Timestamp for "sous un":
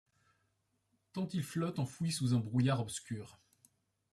2.11-2.39